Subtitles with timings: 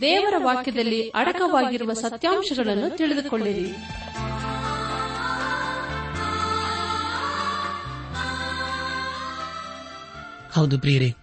[0.00, 3.70] ದೇವರ ವಾಕ್ಯದಲ್ಲಿ ಅಡಕವಾಗಿರುವ ಸತ್ಯಾಂಶಗಳನ್ನು ತಿಳಿದುಕೊಳ್ಳಿರಿ.
[10.52, 11.14] ಹೌದು ಪ್ರಿಯರೇ,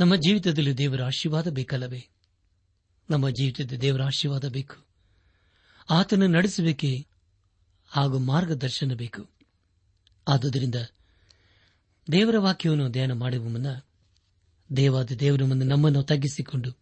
[0.00, 2.08] ನಮ್ಮ ಜೀವಿತದಲ್ಲಿ ದೇವರ ಆಶೀರ್ವಾದ ಬೇಕಲ್ಲವೇ?
[3.10, 4.86] ನಮ್ಮ ಜೀವಿತದ ದೇವರ ಆಶೀರ್ವಾದ ಬೇಕು.
[5.90, 7.06] ಆತನ ನಡೆಸಬೇಕೆ
[7.88, 9.30] ಹಾಗೂ ಮಾರ್ಗದರ್ಶನ ಬೇಕು.
[10.28, 10.74] ಆದುದರಿಂದ
[12.12, 13.66] ದೇವರ ವಾಕ್ಯವನ್ನು ಧ್ಯಾನ ಮಾಡುವ ಮುನ್ನ
[14.76, 16.81] ದೇವಾದ ದೇವರ ಮುಂದೆ ನಮ್ಮನ್ನು ತಗ್ಗಿಸಿಕೊಂಡು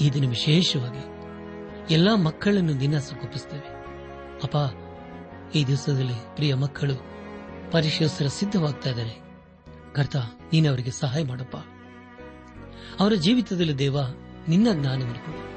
[0.00, 1.12] ಈ ದಿನ ವಿಶೇಷವಾಗಿ
[1.94, 3.82] ಎಲ್ಲಾ ಮಕ್ಕಳನ್ನು ದಿನ ಸುಖಿಸುತ್ತೇವೆ
[4.42, 4.56] ಅಪ್ಪ,
[5.56, 6.94] ಈ ದಿವಸದಲ್ಲಿ ಪ್ರಿಯ ಮಕ್ಕಳು
[7.70, 9.22] ಪರಿಶೀಲಿಸಲು ಸಿದ್ಧವಾಗ್ತಾ ಇದ್ದಾರೆ.
[9.94, 11.56] ಕರ್ತ, ನೀನು ಅವರಿಗೆ ಸಹಾಯ ಮಾಡಪ್ಪ.
[13.00, 13.96] ಅವರ ಜೀವಿತದಲ್ಲಿ ದೇವ,
[14.48, 15.52] ನಿನ್ನ ಜ್ಞಾನವನ್ನು ಕೊಡು.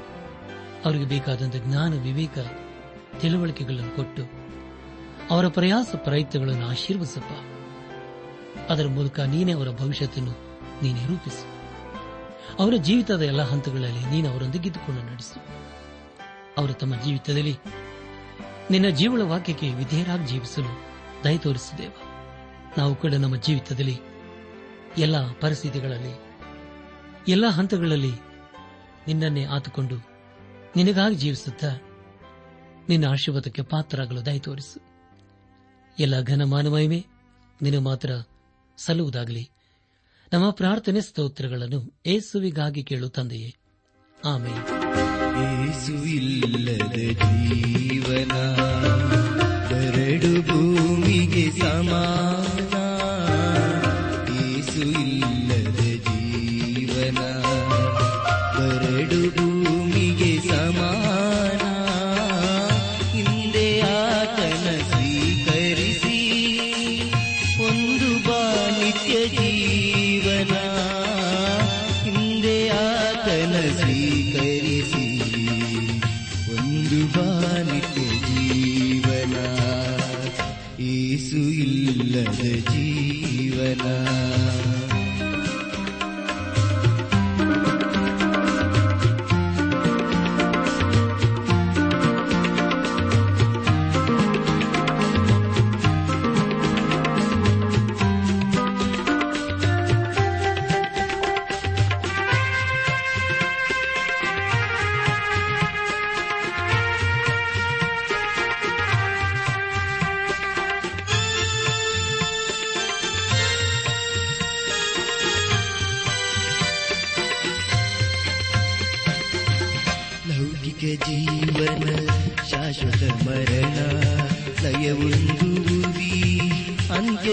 [0.84, 2.38] ಅವರಿಗೆ ಬೇಕಾದಂಥ ಜ್ಞಾನ, ವಿವೇಕ,
[3.20, 4.22] ತಿಳುವಳಿಕೆಗಳನ್ನು ಕೊಟ್ಟು
[5.30, 7.32] ಅವರ ಪ್ರಯಾಸ ಪ್ರಯತ್ನಗಳನ್ನು ಆಶೀರ್ವಿಸಪ್ಪ
[8.70, 10.30] ಅದರ ಮೂಲಕ ನೀನೇ ಅವರ ಭವಿಷ್ಯತನ್ನು
[10.82, 11.55] ನೀನೇ ರೂಪಿಸು.
[12.58, 15.40] ಅವರ ಜೀವಿತದ ಎಲ್ಲ ಹಂತಗಳಲ್ಲಿ ನೀನು ಅವರೊಂದಿಗಿದ್ದುಕೊಂಡು ನಡೆಸು.
[16.58, 17.56] ಅವರು ತಮ್ಮ ಜೀವಿತದಲ್ಲಿ
[18.70, 20.70] ನಿನ್ನ ಜೀವಳ ವಾಕ್ಯಕ್ಕೆ ವಿಧೇಯರಾಗಿ ಜೀವಿಸಲು
[21.24, 21.92] ದಯ ತೋರಿಸಿದ್ದೇವ
[22.78, 23.98] ನಾವು ಕೂಡ ನಮ್ಮ ಜೀವಿತದಲ್ಲಿ
[24.98, 26.20] ಎಲ್ಲ ಪರಿಸ್ಥಿತಿಗಳಲ್ಲಿ,
[27.28, 28.12] ಎಲ್ಲ ಹಂತಗಳಲ್ಲಿ
[29.06, 29.96] ನಿನ್ನನ್ನೇ ಆತುಕೊಂಡು
[30.76, 31.70] ನಿನಗಾಗಿ ಜೀವಿಸುತ್ತಾ
[32.88, 34.80] ನಿನ್ನ ಆಶೀರ್ವಾದಕ್ಕೆ ಪಾತ್ರರಾಗಲು ದಯ ತೋರಿಸು.
[35.98, 37.06] ಎಲ್ಲ ಘನ ಮಾನವಯವೇ
[37.62, 38.10] ನಿನ್ನ ಮಾತ್ರ
[38.76, 39.50] ಸಲ್ಲುವುದಾಗಲಿ.
[40.32, 43.54] ನಮ್ಮ ಪ್ರಾರ್ಥನೆ ಸ್ತೋತ್ರಗಳನ್ನು ಏಸುವಿಗಾಗಿ ಕೇಳು ತಂದೆಯೇ.
[44.24, 44.86] ಆಮೇಲೆ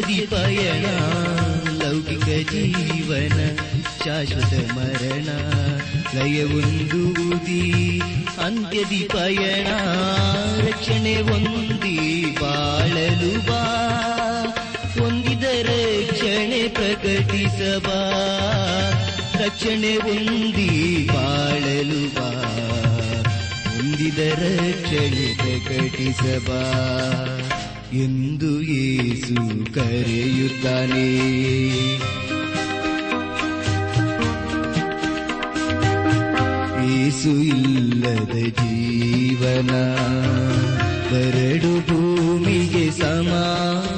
[0.03, 0.85] ಅಂತ್ಯದಿ ಪಯಣ,
[1.81, 3.37] ಲೌಕಿಕ ಜೀವನ,
[4.03, 5.29] ಶಾಶ್ವತ ಮರಣ
[6.15, 7.63] ಲಯವೊಂದುವುದಿ
[8.39, 9.67] ಅಂತ್ಯದಿ ಪಯಣ,
[10.67, 11.95] ರಕ್ಷಣೆ ಒಂದಿ
[12.41, 13.61] ಬಾಳಲು ಬಾ,
[14.97, 17.99] ಹೊಂದಿದ ರಕ್ಷಣೆ ಪ್ರಕಟಿಸಬಾ,
[19.45, 20.69] ರಕ್ಷಣೆ ಒಂದಿ
[21.13, 22.29] ಬಾಳಲು ಬಾ,
[23.69, 26.61] ಹೊಂದಿದ ರಕ್ಷಣೆ ಪ್ರಕಟಿಸಬಾ,
[28.05, 29.35] ಎಂದು ಯೇಸು
[29.73, 31.07] ಕರೆಯುತ್ತಾನೆ.
[37.07, 39.71] ಏಸು ಇಲ್ಲದ ಜೀವನ
[41.11, 43.92] ಬರಡು ಭೂಮಿಗೆ ಸಮಾನ.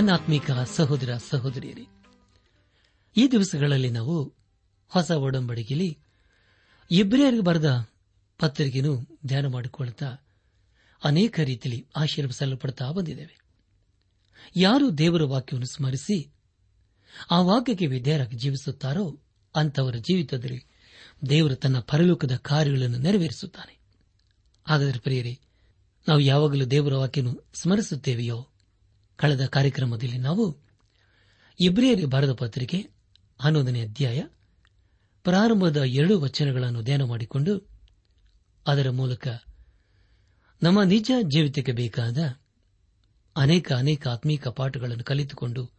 [0.00, 1.86] ನನ್ನ ಆತ್ಮೀಕ ಸಹೋದರ ಸಹೋದರಿಯರೇ,
[3.16, 4.34] ಈ ದಿವಸಗಳಲ್ಲಿ ನಾವು
[4.88, 5.98] ಹೊಸ ಒಡಂಬಡಿಕೆಯಲ್ಲಿ
[6.90, 7.88] ಇಬ್ರಿಯರಿಗೆ ಬರೆದ
[8.38, 10.06] ಪತ್ರಿಕೆಯನ್ನು ಧ್ಯಾನ ಮಾಡಿಕೊಳ್ಳುತ್ತಾ
[11.04, 13.40] ಅನೇಕ ರೀತಿಯಲ್ಲಿ ಆಶೀರ್ವಿಸಲ್ಪಡುತ್ತಾ ಬಂದಿದ್ದೇವೆ.
[14.56, 16.32] ಯಾರು ದೇವರ ವಾಕ್ಯವನ್ನು ಸ್ಮರಿಸಿ
[17.30, 19.20] ಆ ವಾಕ್ಯಕ್ಕೆ ವಿಧೇಯರಾಗಿ ಜೀವಿಸುತ್ತಾರೋ
[19.56, 20.64] ಅಂತವರ ಜೀವಿತದಲ್ಲಿ
[21.28, 23.78] ದೇವರು ತನ್ನ ಪರಲೋಕದ ಕಾರ್ಯಗಳನ್ನು ನೆರವೇರಿಸುತ್ತಾನೆ.
[24.66, 25.40] ಹಾಗಾದರೆ ಪ್ರಿಯರೇ,
[26.08, 28.49] ನಾವು ಯಾವಾಗಲೂ ದೇವರ ವಾಕ್ಯವನ್ನು ಸ್ಮರಿಸುತ್ತೇವೆಯೋ?
[29.20, 30.44] ಕಳೆದ ಕಾರ್ಯಕ್ರಮದಲ್ಲಿ ನಾವು
[31.60, 32.78] ಇಬ್ರಿಯರಿ ಭಾರತ ಪತ್ರಿಕೆ
[33.40, 34.22] ಹನ್ನೊಂದನೇ ಅಧ್ಯಾಯ
[35.24, 37.52] ಪ್ರಾರಂಭದ ಎರಡು ವಚನಗಳನ್ನು ಧ್ಯಾನ ಮಾಡಿಕೊಂಡು
[38.66, 39.28] ಅದರ ಮೂಲಕ
[40.62, 42.18] ನಮ್ಮ ನಿಜ ಜೀವಿತಕ್ಕೆ ಬೇಕಾದ
[43.36, 45.70] ಅನೇಕ ಅನೇಕ ಆತ್ಮೀಕ ಪಾಠಗಳನ್ನು ಕಲಿತುಕೊಂಡು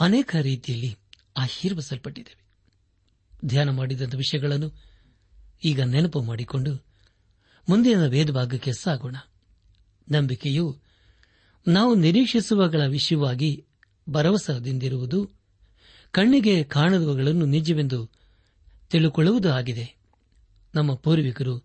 [0.00, 0.96] ಅನೇಕ ರೀತಿಯಲ್ಲಿ
[1.36, 2.46] ಆಶೀರ್ವಿಸಲ್ಪಟ್ಟಿದ್ದೇವೆ
[3.46, 4.68] ಧ್ಯಾನ ಮಾಡಿದಂಥ ವಿಷಯಗಳನ್ನು
[5.64, 6.72] ಈಗ ನೆನಪು ಮಾಡಿಕೊಂಡು
[7.68, 9.16] ಮುಂದಿನ ವೇದಭಾಗಕ್ಕೆ ಸಾಗೋಣ.
[10.10, 10.78] ನಂಬಿಕೆಯು
[11.68, 13.64] ನಾವು ನಿರೀಕ್ಷಿಸುವಗಳ ವಿಷಯವಾಗಿ
[14.10, 15.30] ಭರವಸದಿಂದಿರುವುದು
[16.10, 18.10] ಕಣ್ಣಿಗೆ ಕಾಣದವುಗಳನ್ನು ನಿಜವೆಂದು
[18.90, 19.96] ತಿಳುಕೊಳ್ಳುವುದು ಆಗಿದೆ.
[20.74, 21.62] ನಮ್ಮ ಪೂರ್ವಿಕರು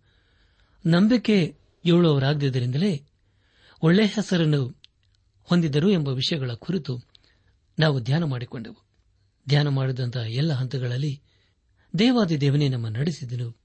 [0.85, 1.55] ನಂಬಿಕೆ
[1.85, 3.03] ಏಳುವವರಾಗದಿದ್ದರಿಂದಲೇ
[3.81, 4.81] ಒಳ್ಳೆಯ ಹೆಸರನ್ನು
[5.43, 7.01] ಹೊಂದಿದರು ಎಂಬ ವಿಷಯಗಳ ಕುರಿತು
[7.79, 8.77] ನಾವು ಧ್ಯಾನ ಮಾಡಿಕೊಂಡೆವು.
[9.49, 11.21] ಧ್ಯಾನ ಮಾಡಿದಂತಹ ಎಲ್ಲ ಹಂತಗಳಲ್ಲಿ
[11.99, 13.57] ದೇವಾದಿ ದೇವನೇ ನಮ್ಮ ನಡೆಸಿದನು.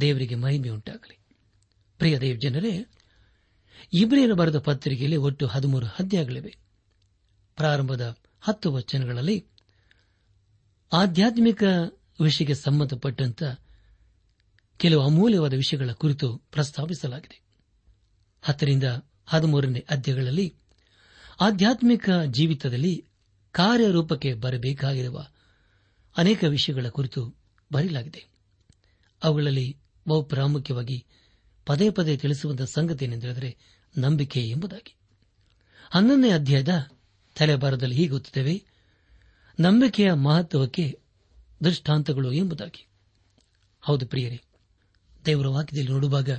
[0.00, 1.18] ದೇವರಿಗೆ ಮಹಿಮೆ ಉಂಟಾಗಲಿ
[1.98, 2.86] ಪ್ರಿಯ ದೇವ್ ಜನರೇ
[3.92, 6.56] ಇಬ್ರಿಯರು ಬರೆದ ಪತ್ರಿಕೆಯಲ್ಲಿ ಒಟ್ಟು ಹದಿಮೂರು ಅಧ್ಯಾಯಗಳಿವೆ.
[7.56, 9.46] ಪ್ರಾರಂಭದ ಹತ್ತು ವಚನಗಳಲ್ಲಿ
[10.92, 11.62] ಆಧ್ಯಾತ್ಮಿಕ
[12.20, 13.42] ವಿಷಯಕ್ಕೆ ಸಂಬಂಧಪಟ್ಟಂತ
[14.76, 17.40] ಕೆಲವು ಅಮೂಲ್ಯವಾದ ವಿಷಯಗಳ ಕುರಿತು ಪ್ರಸ್ತಾಪಿಸಲಾಗಿದೆ.
[18.42, 18.84] ಹತ್ತರಿಂದ
[19.26, 20.54] ಹದಿಮೂರನೇ ಅಧ್ಯಾಯಗಳಲ್ಲಿ
[21.40, 23.04] ಆಧ್ಯಾತ್ಮಿಕ ಜೀವಿತದಲ್ಲಿ
[23.52, 25.26] ಕಾರ್ಯರೂಪಕ್ಕೆ ಬರಬೇಕಾಗಿರುವ
[26.16, 27.34] ಅನೇಕ ವಿಷಯಗಳ ಕುರಿತು
[27.72, 28.26] ಬರೆಯಲಾಗಿದೆ.
[29.22, 29.76] ಅವುಗಳಲ್ಲಿ
[30.08, 31.06] ಬಹು ಪ್ರಾಮುಖ್ಯವಾಗಿ
[31.68, 33.56] ಪದೇ ಪದೇ ತಿಳಿಸುವಂತಹ ಸಂಗತಿ ಏನೆಂದರೆ
[33.98, 34.94] ನಂಬಿಕೆ ಎಂಬುದಾಗಿ.
[35.90, 36.88] ಹನ್ನೊಂದನೇ ಅಧ್ಯಾಯದ
[37.34, 38.64] ತಲೆಬಾರದಲ್ಲಿ ಹೀಗೆ ಗೊತ್ತಿದ್ದೇವೆ
[39.60, 41.00] ನಂಬಿಕೆಯ ಮಹತ್ವಕ್ಕೆ
[41.64, 42.86] ದೃಷ್ಟಾಂತಗಳು ಎಂಬುದಾಗಿ.
[43.80, 44.40] ಹೌದು ಪ್ರಿಯರೇ,
[45.26, 46.30] ದೇವರ ವಾಕ್ಯದಲ್ಲಿ ನೋಡುವಾಗ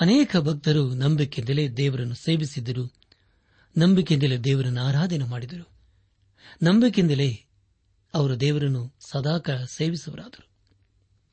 [0.00, 2.92] ಅನೇಕ ಭಕ್ತರು ನಂಬಿಕೆಯಿಂದಲೇ ದೇವರನ್ನು ಸೇವಿಸಿದ್ದರು,
[3.78, 5.68] ನಂಬಿಕೆಯಿಂದಲೇ ದೇವರನ್ನು ಆರಾಧನೆ ಮಾಡಿದರು,
[6.62, 7.44] ನಂಬಿಕೆಯಿಂದಲೇ
[8.14, 10.48] ಅವರು ದೇವರನ್ನು ಸದಾಕಾಲ ಸೇವಿಸುವರಾದರು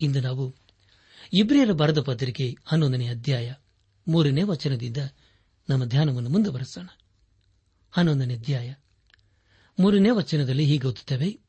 [0.01, 0.66] ಇಂದು ನಾವು
[1.33, 3.53] ಇಬ್ರಿಯರ ಬರೆದ ಪತ್ರಿಕೆ ಹನ್ನೊಂದನೇ ಅಧ್ಯಾಯ
[4.07, 4.97] ಮೂರನೇ ವಚನದಿಂದ
[5.69, 6.85] ನಮ್ಮ ಧ್ಯಾನವನ್ನು ಮುಂದುವರೆಸೋಣ.
[7.91, 8.73] ಹನ್ನೊಂದನೇ ಅಧ್ಯಾಯ
[9.79, 11.39] ಮೂರನೇ ವಚನದಲ್ಲಿ ಹೀಗೆ ಓದುತ್ತೇವೆ,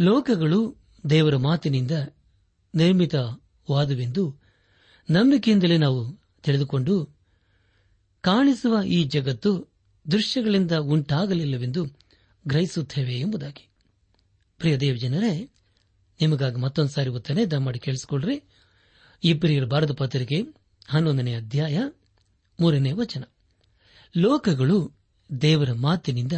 [0.00, 0.76] ಲೋಕಗಳು
[1.10, 1.90] ದೇವರ ಮಾತಿನಿಂದ
[2.74, 4.36] ನಿರ್ಮಿತವಾದುವೆಂದು
[5.10, 7.18] ನಂಬಿಕೆಯಿಂದಲೇ ನಾವು ತಿಳಿದುಕೊಂಡು,
[8.20, 9.72] ಕಾಣಿಸುವ ಈ ಜಗತ್ತು
[10.10, 11.84] ದೃಶ್ಯಗಳಿಂದ ಉಂಟಾಗಲಿಲ್ಲವೆಂದು
[12.46, 13.68] ಗ್ರಹಿಸುತ್ತೇವೆ ಎಂಬುದಾಗಿ.
[14.58, 15.50] ಪ್ರಿಯ ದೇವ ಜನರೇ
[16.20, 18.42] ನಿಮಗಾಗಿ ಮತ್ತೊಂದು ಸಾರಿ ಒತ್ತನೆ ದಯಮಾಡಿ ಕೇಳಿಸಿಕೊಳ್ಳ್ರಿ.
[19.24, 20.42] ಇಬ್ಬರಿಯರ ಭಾರತ ಪತ್ರಿಕೆ
[20.88, 21.78] ಹನ್ನೊಂದನೇ ಅಧ್ಯಾಯ
[22.60, 23.24] ಮೂರನೇ ವಚನ.
[24.16, 24.92] ಲೋಕಗಳು
[25.40, 26.32] ದೇವರ ಮಾತಿನಿಂದ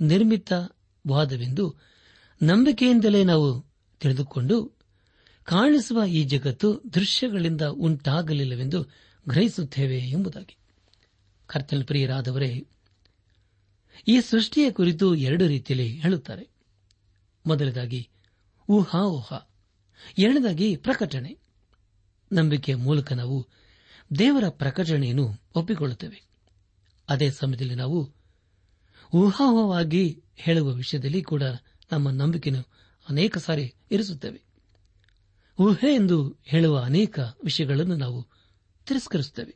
[0.00, 1.76] ನಿರ್ಮಿತವಾದವೆಂದು
[2.42, 3.66] ನಂಬಿಕೆಯಿಂದಲೇ ನಾವು
[4.00, 4.78] ತಿಳಿದುಕೊಂಡು
[5.44, 8.82] ಕಾಣಿಸುವ ಈ ಜಗತ್ತು ದೃಶ್ಯಗಳಿಂದ ಉಂಟಾಗಲಿಲ್ಲವೆಂದು
[9.28, 10.56] ಗ್ರಹಿಸುತ್ತೇವೆ ಎಂಬುದಾಗಿ.
[11.46, 12.66] ಕರ್ತನ ಪ್ರಿಯರಾದವರೇ,
[14.08, 16.48] ಈ ಸೃಷ್ಟಿಯ ಕುರಿತು ಎರಡು ರೀತಿಯಲ್ಲಿ ಹೇಳುತ್ತಾರೆ.
[17.46, 18.08] ಮೊದಲದಾಗಿ
[18.68, 19.50] ಊಹಾ ಊಹಾ
[20.18, 21.45] ಎರಡನೇದಾಗಿ, ಪ್ರಕಟಣೆ.
[22.32, 23.46] ನಂಬಿಕೆಯ ಮೂಲಕ ನಾವು
[24.18, 26.22] ದೇವರ ಪ್ರಕಟಣೆಯನ್ನು ಒಪ್ಪಿಕೊಳ್ಳುತ್ತೇವೆ.
[27.08, 28.12] ಅದೇ ಸಮಯದಲ್ಲಿ ನಾವು
[29.14, 31.42] ಊಹಾಹವಾಗಿ ಹೇಳುವ ವಿಷಯದಲ್ಲಿ ಕೂಡ
[31.92, 32.66] ನಮ್ಮ ನಂಬಿಕೆಯನ್ನು
[33.08, 34.42] ಅನೇಕ ಸಾರಿ ಇರಿಸುತ್ತೇವೆ.
[35.60, 38.26] ಊಹೆ ಎಂದು ಹೇಳುವ ಅನೇಕ ವಿಷಯಗಳನ್ನು ನಾವು
[38.86, 39.54] ತಿರಸ್ಕರಿಸುತ್ತೇವೆ.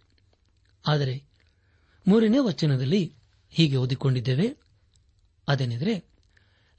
[0.87, 1.25] ಆದರೆ
[2.09, 3.15] ಮೂರನೇ ವಚನದಲ್ಲಿ
[3.51, 4.57] ಹೀಗೆ ಓದಿಕೊಂಡಿದ್ದೇವೆ.
[5.49, 6.05] ಅದೇನೆಂದರೆ,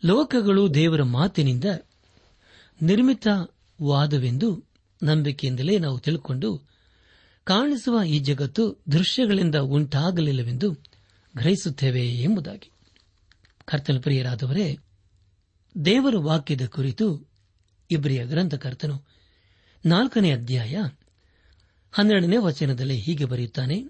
[0.06, 1.64] ಲೋಕಗಳು ದೇವರ ಮಾತಿನಿಂದ
[2.82, 4.71] ನಿರ್ಮಿತವಾದವೆಂದು
[5.04, 6.72] ನಂಬಿಕೆಯಿಂದಲೇ ನಾವು ತಿಳ್ಕೊಂಡು
[7.44, 10.72] ಕಾಣಿಸುವ ಈ ಜಗತ್ತು ದೃಶ್ಯಗಳಿಂದ ಉಂಟಾಗಲಿಲ್ಲವೆಂದು
[11.38, 12.72] ಗ್ರಹಿಸುತ್ತೇವೆ ಎಂಬುದಾಗಿ.
[13.66, 14.78] ಕರ್ತನ ಪ್ರಿಯರಾದವರೇ,
[15.86, 17.28] ದೇವರ ವಾಕ್ಯದ ಕುರಿತು
[17.92, 19.02] ಇಬ್ರಿಯ ಗ್ರಂಥಕರ್ತನು
[19.86, 20.78] ನಾಲ್ಕನೇ ಅಧ್ಯಾಯ
[21.92, 23.84] ಹನ್ನೆರಡನೇ ವಚನದಲ್ಲಿ ಹೀಗೆ ಬರೆಯುತ್ತಾನೆ,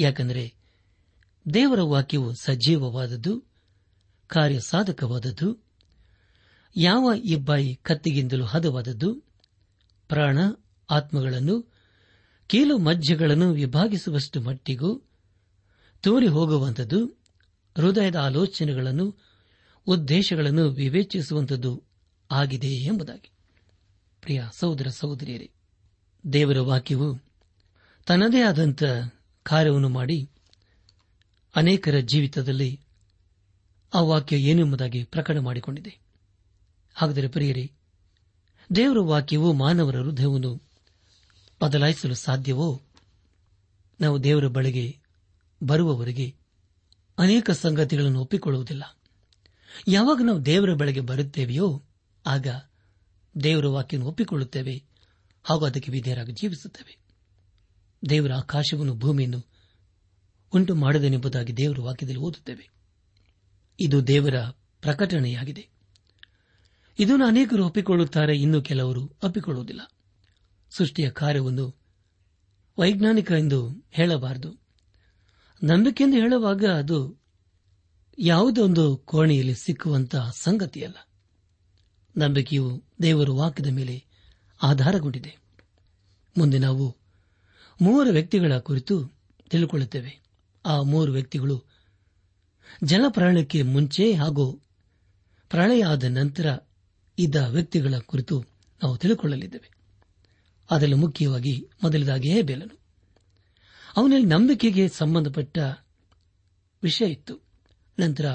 [0.00, 0.54] ಯಾಕೆಂದರೆ
[1.54, 3.42] ದೇವರ ವಾಕ್ಯವು ಸಜೀವವಾದದ್ದು,
[4.26, 5.64] ಕಾರ್ಯಸಾಧಕವಾದದ್ದು,
[6.76, 9.33] ಯಾವ ಇಬ್ಬಾಯಿ ಕತ್ತಿಗಿಂದಲೂ ಹದವಾದದ್ದು
[10.08, 10.38] ಪ್ರಾಣ
[10.90, 11.72] ಆತ್ಮಗಳನ್ನು,
[12.46, 15.02] ಕೀಲು ಮಜ್ಜೆಗಳನ್ನು ವಿಭಾಗಿಸುವಷ್ಟು ಮಟ್ಟಿಗೂ
[16.02, 17.06] ತೋರಿ ಹೋಗುವಂಥದ್ದು,
[17.76, 19.16] ಹೃದಯದ ಆಲೋಚನೆಗಳನ್ನು,
[19.86, 21.82] ಉದ್ದೇಶಗಳನ್ನು ವಿವೇಚಿಸುವಂಥದ್ದು
[22.30, 23.30] ಆಗಿದೆ ಎಂಬುದಾಗಿ.
[24.20, 25.50] ಪ್ರಿಯ ಸಹೋದರ ಸಹೋದರಿಯರೇ,
[26.32, 27.18] ದೇವರ ವಾಕ್ಯವು
[28.06, 28.82] ತನ್ನದೇ ಆದಂಥ
[29.42, 30.30] ಕಾರ್ಯವನ್ನು ಮಾಡಿ
[31.56, 32.80] ಅನೇಕರ ಜೀವಿತದಲ್ಲಿ
[33.94, 35.98] ಆ ವಾಕ್ಯ ಏನೆಂಬುದಾಗಿ ಪ್ರಕಟ ಮಾಡಿಕೊಂಡಿದೆ
[36.94, 37.72] ಹಾಗಾದರೆ ಪ್ರಿಯರೇ
[38.76, 40.62] ದೇವರ ವಾಕ್ಯವು ಮಾನವರ ಹೃದಯವನ್ನು
[41.62, 42.82] ಬದಲಾಯಿಸಲು ಸಾಧ್ಯವೋ?
[44.00, 44.98] ನಾವು ದೇವರ ಬಳಿಗೆ
[45.62, 46.34] ಬರುವವರೆಗೆ
[47.18, 48.98] ಅನೇಕ ಸಂಗತಿಗಳನ್ನು ಒಪ್ಪಿಕೊಳ್ಳುವುದಿಲ್ಲ.
[49.88, 51.82] ಯಾವಾಗ ನಾವು ದೇವರ ಬಳಿಗೆ ಬರುತ್ತೇವೆಯೋ,
[52.26, 52.46] ಆಗ
[53.42, 54.84] ದೇವರ ವಾಕ್ಯವನ್ನು ಒಪ್ಪಿಕೊಳ್ಳುತ್ತೇವೆ
[55.44, 56.98] ಹಾಗೂ ಅದಕ್ಕೆ ವಿಧೇಯರಾಗಿ ಜೀವಿಸುತ್ತೇವೆ.
[58.08, 59.44] ದೇವರ ಆಕಾಶವನ್ನು ಭೂಮಿಯನ್ನು
[60.52, 62.70] ಉಂಟು ಮಾಡದನೆಂಬುದಾಗಿ ದೇವರ ವಾಕ್ಯದಲ್ಲಿ ಓದುತ್ತೇವೆ.
[63.80, 64.34] ಇದು ದೇವರ
[64.80, 65.73] ಪ್ರಕಟಣೆಯಾಗಿದೆ.
[66.98, 69.80] ಇದನ್ನು ಅನೇಕರು ಒಪ್ಪಿಕೊಳ್ಳುತ್ತಾರೆ, ಇನ್ನು ಕೆಲವರು ಒಪ್ಪಿಕೊಳ್ಳುವುದಿಲ್ಲ.
[70.70, 71.76] ಸೃಷ್ಟಿಯ ಕಾರ್ಯವನ್ನು
[72.78, 74.52] ವೈಜ್ಞಾನಿಕ ಎಂದು ಹೇಳಬಾರದು.
[75.62, 77.20] ನಂಬಿಕೆಯಿಂದ ಹೇಳುವಾಗ ಅದು
[78.18, 81.08] ಯಾವುದೊಂದು ಕೋಣೆಯಲ್ಲಿ ಸಿಕ್ಕುವಂತಹ ಸಂಗತಿಯಲ್ಲ.
[82.16, 84.04] ನಂಬಿಕೆಯು ದೇವರು ವಾಕ್ಯದ ಮೇಲೆ
[84.62, 85.36] ಆಧಾರಗೊಂಡಿದೆ.
[86.38, 86.96] ಮುಂದೆ ನಾವು
[87.82, 89.08] ಮೂವರು ವ್ಯಕ್ತಿಗಳ ಕುರಿತು
[89.50, 90.22] ತಿಳಿದುಕೊಳ್ಳುತ್ತೇವೆ
[90.66, 91.64] ಆ ಮೂರು ವ್ಯಕ್ತಿಗಳು
[92.84, 94.52] ಜಲಪ್ರಳಯಕ್ಕೆ ಮುಂಚೆ ಹಾಗೂ
[95.48, 96.56] ಪ್ರಳಯ ಆದ ನಂತರ
[97.18, 98.44] ಇದ್ದ ವ್ಯಕ್ತಿಗಳ ಕುರಿತು
[98.82, 99.70] ನಾವು ತಿಳಿದುಕೊಳ್ಳಲಿದ್ದೇವೆ
[100.70, 102.78] ಅದರಲ್ಲಿ ಮುಖ್ಯವಾಗಿ ಮೊದಲದಾಗಿ ಹೇಬೇಲನು.
[103.96, 105.58] ಅವನಲ್ಲಿ ನಂಬಿಕೆಗೆ ಸಂಬಂಧಪಟ್ಟ
[106.82, 107.40] ವಿಷಯ ಇತ್ತು.
[107.98, 108.26] ನಂತರ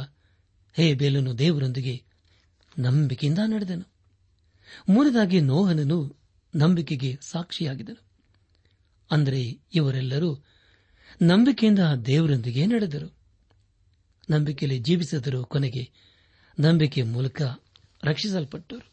[0.74, 2.04] ಹೇ ಬೇಲನು ದೇವರೊಂದಿಗೆ
[2.80, 3.92] ನಂಬಿಕೆಯಿಂದ ನಡೆದನು.
[4.90, 6.16] ಮೂರದಾಗಿ ನೋಹನನು
[6.56, 8.04] ನಂಬಿಕೆಗೆ ಸಾಕ್ಷಿಯಾಗಿದನು
[9.12, 9.42] ಅಂದರೆ
[9.74, 10.44] ಇವರೆಲ್ಲರೂ
[11.22, 13.16] ನಂಬಿಕೆಯಿಂದ ದೇವರೊಂದಿಗೆ ನಡೆದರು.
[14.30, 15.90] ನಂಬಿಕೆಯಲ್ಲಿ ಜೀವಿಸಿದರು ಕೊನೆಗೆ
[16.60, 17.42] ನಂಬಿಕೆ ಮೂಲಕ
[18.04, 18.92] ರಕ್ಷಿಸಲ್ಪಟ್ಟರು.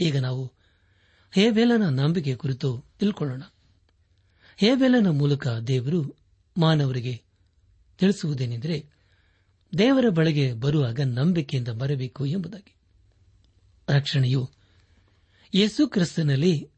[0.00, 0.52] ಈಗ ನಾವು
[1.34, 3.42] ಹೇಬೇಲನ ನಂಬಿಕೆ ಕುರಿತು ತಿಳ್ಕೊಳ್ಳೋಣ.
[4.56, 6.16] ಹೇಬೇಲನ ಮೂಲಕ ದೇವರು
[6.58, 7.22] ಮಾನವರಿಗೆ
[7.98, 8.86] ತಿಳಿಸುವುದೇನೆಂದರೆ
[9.78, 12.74] ದೇವರ ಬಳಿಗೆ ಬರುವಾಗ ನಂಬಿಕೆಯಿಂದ ಬರಬೇಕು ಎಂಬುದಾಗಿ.
[13.88, 14.50] ರಕ್ಷಣೆಯು
[15.54, 16.68] ಯೇಸು ಕ್ರಿಸ್ತನಲ್ಲಿ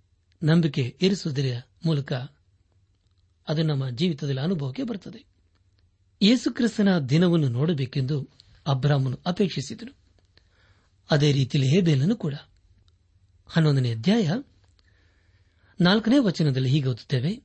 [0.42, 2.12] ನಂಬಿಕೆ ಇರಿಸುವುದರ ಮೂಲಕ
[3.48, 5.24] ಅದು ನಮ್ಮ ಜೀವಿತದಲ್ಲಿ ಅನುಭವಕ್ಕೆ ಬರುತ್ತದೆ.
[6.22, 8.28] ಯೇಸುಕ್ರಿಸ್ತನ ದಿನವನ್ನು ನೋಡಬೇಕೆಂದು
[8.66, 10.01] ಅಬ್ರಾಹ್ಮನು ಅಪೇಕ್ಷಿಸಿದನು.
[11.12, 12.34] ಅದೇ ರೀತಿಯಲ್ಲಿ ಹೇಬೇಲನು ಕೂಡ.
[13.46, 14.30] ಹನ್ನೊಂದನೇ ಅಧ್ಯಾಯ,
[15.80, 17.42] ನಾಲ್ಕನೇ ವಚನದಲ್ಲಿ ಹೀಗೆ ಓದುತ್ತೇವೆ.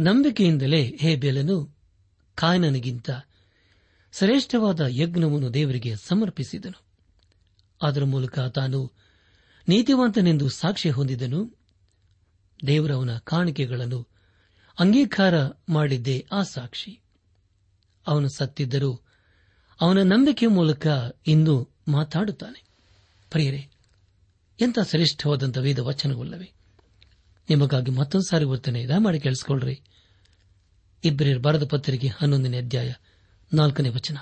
[0.00, 1.76] ನಂಬಿಕೆಯಿಂದಲೇ ಹೇಬೇಲನು
[2.34, 3.10] ಕಾಯನನಿಗಿಂತ
[4.12, 6.82] ಶ್ರೇಷ್ಠವಾದ ಯಜ್ಞವನ್ನು ದೇವರಿಗೆ ಸಮರ್ಪಿಸಿದನು.
[7.82, 8.92] ಅದರ ಮೂಲಕ ತಾನು
[9.68, 11.58] ನೀತಿವಂತನೆಂದು ಸಾಕ್ಷಿ ಹೊಂದಿದನು.
[12.66, 14.08] ದೇವರವನ ಕಾಣಿಕೆಗಳನ್ನು
[14.78, 15.34] ಅಂಗೀಕಾರ
[15.68, 17.00] ಮಾಡಿದ್ದೇ ಆ ಸಾಕ್ಷಿ.
[18.06, 19.00] ಅವನು ಸತ್ತಿದ್ದರೂ
[19.80, 20.86] ಅವನ ನಂಬಿಕೆ ಮೂಲಕ
[21.26, 22.64] ಇಂದು ಮಾತಾಡುತ್ತಾನೆ.
[23.30, 23.68] ಪ್ರಿಯರೇ,
[24.60, 26.52] ಎಂಥ ಶ್ರೇಷ್ಠವಾದಂಥ ವೇದ ವಚನವಲ್ಲವೇ
[27.50, 29.80] ನಿಮಗಾಗಿ ಮತ್ತೊಂದು ಸಾರಿ ಬರ್ತೇನೆ ದಯಮಾಡಿ ಕೇಳಿಸಿಕೊಳ್ಳ್ರಿ
[31.04, 32.92] ಇಬ್ಬರಿಯರ ಬರದ ಪತ್ರಿಕೆ ಹನ್ನೊಂದನೇ ಅಧ್ಯಾಯ
[33.54, 34.16] ನಾಲ್ಕನೇ ವಚನ.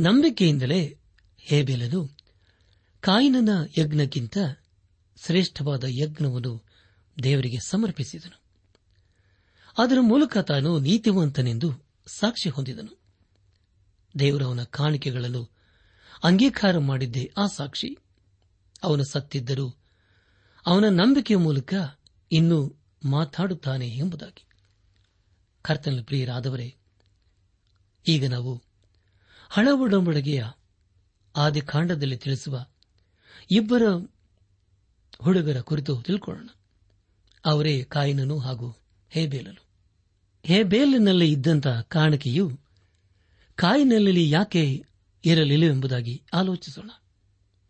[0.00, 0.98] ನಂಬಿಕೆಯಿಂದಲೇ
[1.38, 2.16] ಹೇಬೇಲನು
[3.00, 3.48] ಕಾಯಿನನ
[3.78, 4.38] ಯಜ್ಞಕ್ಕಿಂತ
[5.26, 6.64] ಶ್ರೇಷ್ಠವಾದ ಯಜ್ಞವನ್ನು
[7.22, 8.40] ದೇವರಿಗೆ ಸಮರ್ಪಿಸಿದನು.
[9.78, 11.72] ಅದರ ಮೂಲಕ ತಾನು ನೀತಿವಂತನೆಂದು
[12.06, 13.00] ಸಾಕ್ಷಿ ಹೊಂದಿದನು.
[14.18, 15.59] ದೇವರವನ ಕಾಣಿಕೆಗಳನ್ನು
[16.24, 17.32] ಅಂಗೀಕಾರ ಮಾಡಿದ್ದೆ.
[17.38, 17.98] ಆ ಸಾಕ್ಷಿ
[18.82, 19.76] ಅವನು ಸತ್ತಿದ್ದರೂ
[20.66, 21.74] ಅವನ ನಂಬಿಕೆಯ ಮೂಲಕ
[22.32, 22.74] ಇನ್ನೂ
[23.04, 24.44] ಮಾತಾಡುತ್ತಾನೆ ಎಂಬುದಾಗಿ.
[25.62, 26.74] ಕರ್ತನ ಪ್ರಿಯರಾದವರೇ,
[28.08, 28.62] ಈಗ ನಾವು
[29.50, 30.44] ಹಣ ಒಡಂಬಡಿಕೆಯ
[31.36, 32.66] ಆದಿಕಾಂಡದಲ್ಲಿ ತಿಳಿಸುವ
[33.50, 33.82] ಇಬ್ಬರ
[35.22, 36.48] ಹುಡುಗರ ಕುರಿತು ತಿಳ್ಕೊಳ್ಳೋಣ.
[37.44, 38.76] ಅವರೇ ಕಾಯಿನನು ಹಾಗೂ
[39.10, 39.64] ಹೇಬೇಲನು.
[40.44, 42.60] ಹೇಬೇಲಿನಲ್ಲಿ ಇದ್ದಂತಹ ಕಾಣಿಕೆಯು
[43.54, 44.84] ಕಾಯಿನಲ್ಲಿ ಯಾಕೆ
[45.24, 46.90] ಇರಲಿಲ್ಲ ಎಂಬುದಾಗಿ ಆಲೋಚಿಸೋಣ.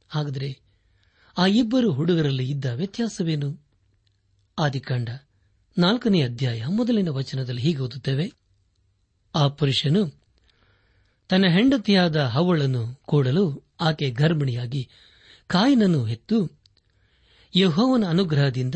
[0.09, 0.59] ಹಾಗಾದರೆ
[1.39, 3.67] ಆ ಇಬ್ಬರು ಹುಡುಗರಲ್ಲಿ ಇದ್ದ ವ್ಯತ್ಯಾಸವೇನು?
[4.59, 5.09] ಆದಿಕಾಂಡ,
[5.79, 8.33] ನಾಲ್ಕನೇ ಅಧ್ಯಾಯ, ಮೊದಲಿನ ವಚನದಲ್ಲಿ ಹೀಗೆ ಓದುತ್ತೇವೆ.
[9.35, 10.21] ಆ ಪುರುಷನು
[11.29, 14.89] ತನ್ನ ಹೆಂಡತಿಯಾದ ಹವಳನ್ನು ಕೂಡಲು ಆಕೆ ಗರ್ಭಿಣಿಯಾಗಿ
[15.47, 16.61] ಕಾಯಿನನ್ನು ಹೆತ್ತು
[17.57, 18.75] ಯಹೋವನ ಅನುಗ್ರಹದಿಂದ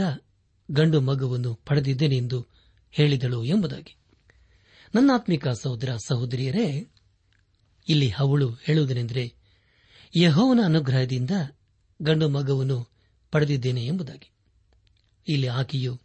[0.71, 2.47] ಗಂಡು ಮಗುವನ್ನು ಪಡೆದಿದ್ದೇನೆಂದು
[2.91, 3.97] ಹೇಳಿದಳು ಎಂಬುದಾಗಿ.
[4.95, 6.91] ನನ್ನಾತ್ಮಿಕ ಸಹೋದರ ಸಹೋದರಿಯರೇ
[7.89, 9.35] ಇಲ್ಲಿ ಅವಳು ಹೇಳುವುದೇನೆಂದರೆ,
[10.17, 11.31] ಯಹೋವನ ಅನುಗ್ರಹದಿಂದ
[12.03, 12.89] ಗಂಡು ಮಗವನ್ನು
[13.31, 14.31] ಪಡೆದಿದ್ದೇನೆ ಎಂಬುದಾಗಿ.
[15.29, 16.01] ಇಲ್ಲಿ ಆಕೆಯು,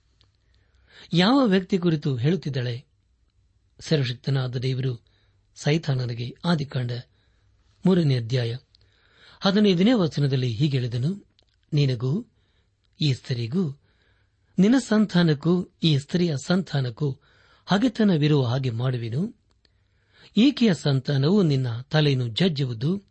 [1.14, 2.86] ಯಾವ ವ್ಯಕ್ತಿ ಕುರಿತು ಹೇಳುತ್ತಿದ್ದಾಳೆ?
[3.80, 5.06] ಸರ್ವಶಕ್ತನಾದ ದೇವರು
[5.56, 6.92] ಸೈತಾನನಿಗೆ ಆದಿಕಾಂಡ
[7.86, 8.58] ಮೂರನೇ ಅಧ್ಯಾಯ
[9.40, 11.26] ಹದಿನೈದನೇ ವಚನದಲ್ಲಿ ಹೀಗೆ ಹೇಳಿದನು,
[11.74, 12.26] ನಿನಗೂ
[13.02, 13.82] ಈ ಸ್ತ್ರೀಗೂ,
[14.60, 17.20] ನಿನ್ನ ಸಂತಾನಕ್ಕೂ, ಈ ಸ್ತ್ರೀಯ ಸಂತಾನಕ್ಕೂ
[17.66, 19.39] ಹಗೆತನವಿರುವ ಹಾಗೆ ಮಾಡುವೆನು.
[20.38, 23.04] ಈಕೆಯ ಸಂತಾನವು ನಿನ್ನ ತಲೆಯನ್ನು ಜಜ್ಜುವುದು,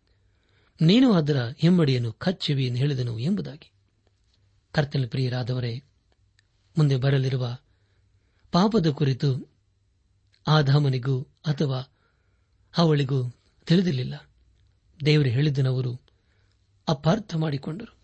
[0.81, 3.71] ನೀನು ಅದರ ಹಿಮ್ಮಡಿಯನ್ನು ಕಚ್ಚುವಿ ಎಂದು ಹೇಳಿದನು ಎಂಬುದಾಗಿ.
[4.73, 5.83] ಕರ್ತನ ಪ್ರಿಯರಾದವರೇ,
[6.79, 7.59] ಮುಂದೆ ಬರಲಿರುವ
[8.53, 9.51] ಪಾಪದ ಕುರಿತು
[10.49, 11.93] ಆದಾಮನಿಗೂ ಅಥವಾ
[12.77, 13.35] ಅವಳಿಗೂ
[13.67, 14.29] ತಿಳಿದಿರಲಿಲ್ಲ.
[15.05, 16.01] ದೇವರು ಹೇಳಿದ್ದನವರು
[16.89, 17.97] ಅಪಾರ್ಥ ಮಾಡಿಕೊಂಡರು.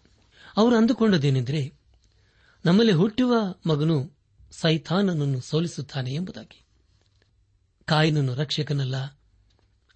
[0.57, 1.75] ಅವರು ಅಂದುಕೊಂಡದೇನೆಂದರೆ
[2.65, 3.35] ನಮ್ಮಲ್ಲಿ ಹುಟ್ಟುವ
[3.67, 4.11] ಮಗನು
[4.51, 6.64] ಸೈತಾನನನ್ನು ಸೋಲಿಸುತ್ತಾನೆ ಎಂಬುದಾಗಿ.
[7.87, 9.19] ಕಾಯಿನನ್ನು ರಕ್ಷಕನಲ್ಲ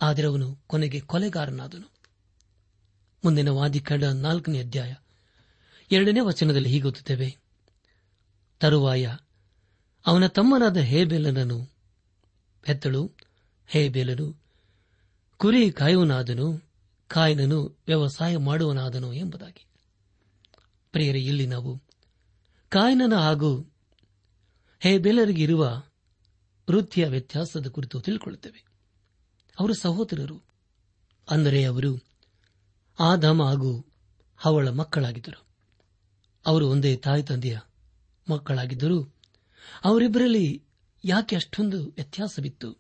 [0.02, 1.90] ಆದರೆ ಅವನು ಕೊನೆಗೆ ಕೊಲೆಗಾರನಾದನು.
[3.24, 4.94] ಮುಂದಿನ ವಾದಿಕಂಡ ನಾಲ್ಕನೇ ಅಧ್ಯಾಯ.
[5.92, 7.36] ಎರಡನೇ ವಚನದಲ್ಲಿ ಹೀಗೊತ್ತುತ್ತೇವೆ
[8.60, 9.16] ತರುವಾಯ,
[10.06, 11.68] ಅವನ ತಮ್ಮನಾದ ಹೇಬೇಲನನು
[12.64, 13.12] ಹೆತ್ತಳು.
[13.66, 14.42] ಹೇಬೇಲನು
[15.36, 16.62] ಕುರಿ ಕಾಯುವನಾದನು,
[17.08, 19.66] ಕಾಯನನು ವ್ಯವಸಾಯ ಮಾಡುವನಾದನು ಎಂಬುದಾಗಿ.
[20.92, 21.82] ಪ್ರಿಯರೇ, ಇಲ್ಲಿ ನಾವು
[22.68, 23.72] ಕಾಯನನ ಹಾಗೂ
[24.80, 25.82] ಹೇಬೇಲರಿಗಿರುವ
[26.70, 28.64] ವೃತ್ತಿಯ ವ್ಯತ್ಯಾಸದ ಕುರಿತು ತಿಳ್ಕೊಳ್ಳುತ್ತೇವೆ.
[29.58, 30.42] ಅವರು ಸಹೋದರರು.
[31.30, 32.04] ಅಂದರೆ ಅವರು
[33.00, 33.86] ಆದಾಮ ಹಾಗೂ
[34.44, 35.46] ಅವಳ ಮಕ್ಕಳಾಗಿದ್ದರು.
[36.46, 37.58] ಅವರು ಒಂದೇ ತಾಯಿ ತಂದೆಯ
[38.30, 39.14] ಮಕ್ಕಳಾಗಿದ್ದರು.
[39.84, 40.62] ಅವರಿಬ್ಬರಲ್ಲಿ
[41.04, 42.72] ಯಾಕೆ ಅಷ್ಟೊಂದು ವ್ಯತ್ಯಾಸವಿತ್ತು?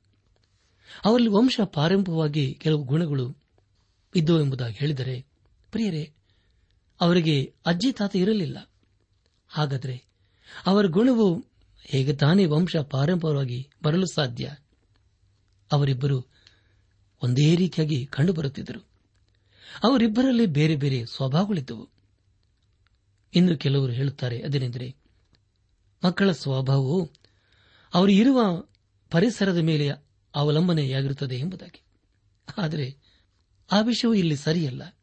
[1.04, 3.36] ಅವರಲ್ಲಿ ವಂಶ ಪಾರಂಭವಾಗಿ ಕೆಲವು ಗುಣಗಳು
[4.14, 5.26] ಇದ್ದವು ಎಂಬುದಾಗಿ ಹೇಳಿದರೆ,
[5.70, 6.12] ಪ್ರಿಯರೇ,
[7.00, 8.70] ಅವರಿಗೆ ಅಜ್ಜಿ ತಾತ ಇರಲಿಲ್ಲ.
[9.48, 10.04] ಹಾಗಾದರೆ
[10.66, 11.47] ಅವರ ಗುಣವು
[11.82, 14.56] ಹೇಗೆ ತಾನೇ ವಂಶ ಪಾರಂಪರವಾಗಿ ಬರಲು ಸಾಧ್ಯ?
[15.72, 16.26] ಅವರಿಬ್ಬರು
[17.22, 18.88] ಒಂದೇ ರೀತಿಯಾಗಿ ಕಂಡುಬರುತ್ತಿದ್ದರು.
[19.84, 21.88] ಅವರಿಬ್ಬರಲ್ಲಿ ಬೇರೆ ಬೇರೆ ಸ್ವಭಾವಗಳಿದ್ದವು.
[23.34, 24.94] ಇನ್ನು ಕೆಲವರು ಹೇಳುತ್ತಾರೆ ಅದೇನೆಂದರೆ,
[26.04, 27.12] ಮಕ್ಕಳ ಸ್ವಭಾವವು
[27.94, 28.64] ಅವರು ಇರುವ
[29.10, 29.90] ಪರಿಸರದ ಮೇಲೆ
[30.34, 31.82] ಅವಲಂಬನೆಯಾಗಿರುತ್ತದೆ ಎಂಬುದಾಗಿ.
[32.58, 32.96] ಆದರೆ
[33.72, 34.96] ಆ ವಿಷಯವು ಇಲ್ಲಿ ಸರಿಯಲ್ಲ.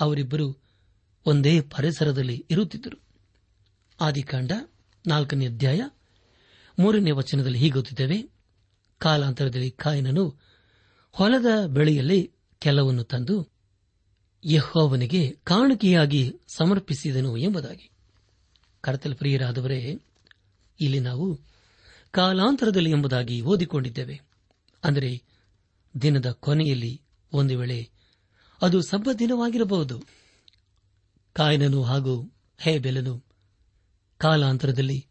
[0.00, 0.62] ಅವರಿಬ್ಬರು
[1.26, 3.02] ಒಂದೇ ಪರಿಸರದಲ್ಲಿ ಇರುತ್ತಿದ್ದರು.
[4.00, 4.52] ಆದಿಕಾಂಡ
[5.06, 5.80] ನಾಲ್ಕನೇ ಅಧ್ಯಾಯ
[6.78, 8.28] ಮೂರನೇ ವಚನದಲ್ಲಿ ಹೀಗೊತ್ತಿದ್ದೇವೆ
[8.98, 10.40] ಕಾಲಾಂತರದಲ್ಲಿ ಕಾಯನನು
[11.12, 13.54] ಹೊಲದ ಬೆಳೆಯಲ್ಲಿ ಕೆಲವನ್ನು ತಂದು
[14.50, 17.90] ಯಹೋವನಿಗೆ ಕಾಣಿಕೆಯಾಗಿ ಸಮರ್ಪಿಸಿದನು ಎಂಬುದಾಗಿ.
[18.80, 19.98] ಕರತಲ್ ಪ್ರಿಯರಾದವರೇ,
[20.80, 21.40] ಇಲ್ಲಿ ನಾವು
[22.10, 24.20] ಕಾಲಾಂತರದಲ್ಲಿ ಎಂಬುದಾಗಿ ಓದಿಕೊಂಡಿದ್ದೇವೆ.
[24.84, 25.22] ಅಂದರೆ,
[26.02, 27.90] ದಿನದ ಕೊನೆಯಲ್ಲಿ ಒಂದು ವೇಳೆ
[28.62, 30.02] ಅದು ಸಬ್ಬ ದಿನವಾಗಿರಬಹುದು.
[31.32, 33.24] ಕಾಯನನು ಹಾಗೂ ಹೇಬೆಲನು
[34.18, 35.06] ಕಾಲಾಂತರದಲ್ಲಿ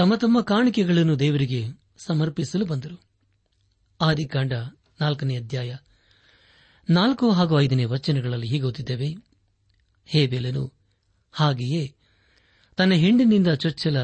[0.00, 1.66] ತಮ್ಮ ತಮ್ಮ ಕಾಣಿಕೆಗಳನ್ನು ದೇವರಿಗೆ
[1.98, 3.02] ಸಮರ್ಪಿಸಲು ಬಂದರು.
[4.00, 4.52] ಆದಿಕಾಂಡ
[5.00, 5.76] ನಾಲ್ಕನೇ ಅಧ್ಯಾಯ
[6.90, 9.14] ನಾಲ್ಕು ಹಾಗೂ ಐದನೇ ವಚನಗಳಲ್ಲಿ ಹೀಗೆ ಓದಿದ್ದೇವೆ.
[10.06, 10.72] ಹೇಬೆಲನು
[11.32, 11.94] ಹಾಗೆಯೇ
[12.76, 13.96] ತನ್ನ ಹೆಂಡಿನಿಂದ ಚೊಚ್ಚಲ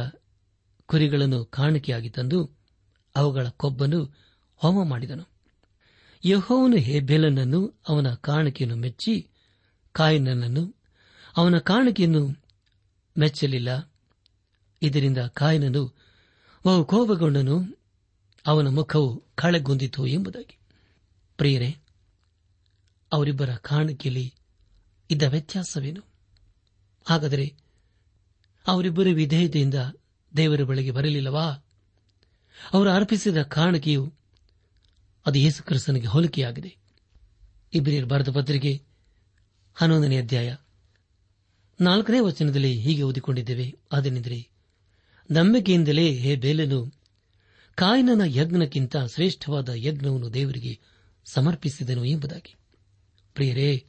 [0.87, 2.59] ಕುರಿಗಳನ್ನು ಕಾಣಿಕೆಯಾಗಿ ತಂದು
[3.17, 4.17] ಅವುಗಳ ಕೊಬ್ಬನ್ನು
[4.57, 5.29] ಹೋಮ ಮಾಡಿದನು.
[6.25, 9.31] ಯಹೋವನು ಹೇಬೇಲನನ್ನು ಅವನ ಕಾಣಿಕೆಯನ್ನು ಮೆಚ್ಚಿ
[9.93, 10.75] ಕಾಯಿನನನ್ನು
[11.37, 12.43] ಅವನ ಕಾಣಿಕೆಯನ್ನು
[13.19, 13.96] ಮೆಚ್ಚಲಿಲ್ಲ.
[14.87, 15.95] ಇದರಿಂದ ಕಾಯನನು
[16.67, 17.79] ಬಹು ಕೋಪಗೊಂಡನು.
[18.47, 20.59] ಅವನ ಮುಖವು ಕಳೆಗೊಂದಿತು ಎಂಬುದಾಗಿ.
[21.37, 21.77] ಪ್ರಿಯರೇ,
[23.13, 24.35] ಅವರಿಬ್ಬರ ಕಾಣಿಕೆಯಲ್ಲಿ
[25.11, 26.03] ಇದ್ದ ವ್ಯತ್ಯಾಸವೇನು?
[27.05, 27.55] ಹಾಗಾದರೆ
[28.67, 29.75] ಅವರಿಬ್ಬರ ವಿಧೇಯತೆಯಿಂದ
[30.37, 31.45] ದೇವರ ಬಳಿಗೆ ಬರಲಿಲ್ಲವಾ?
[32.73, 34.13] ಅವರು ಅರ್ಪಿಸಿದ ಕಾಣಿಕೆಯು
[35.27, 36.77] ಅದು ಯೇಸು ಕ್ರಿಸ್ತನಿಗೆ ಹೋಲಿಕೆಯಾಗಿದೆ.
[37.75, 38.83] ಇಬ್ರಿಯರ್ ಬರೆದ ಪತ್ರಿಕೆ
[39.75, 40.57] ಹನ್ನೊಂದನೇ ಅಧ್ಯಾಯ
[41.81, 44.56] ನಾಲ್ಕನೇ ವಚನದಲ್ಲಿ ಹೀಗೆ ಓದಿಕೊಂಡಿದ್ದೇವೆ ಅದೇನೆಂದರೆ
[45.31, 46.93] ನಂಬಿಕೆಯಿಂದಲೇ ಹೇ ಬೇಲನು,
[47.75, 50.81] ಕಾಯಿನನ ಯಜ್ಞಕ್ಕಿಂತ ಶ್ರೇಷ್ಠವಾದ ಯಜ್ಞವನ್ನು ದೇವರಿಗೆ
[51.25, 52.55] ಸಮರ್ಪಿಸಿದನು ಎಂಬುದಾಗಿ.
[53.35, 53.87] ಪ್ರಿಯರೇ,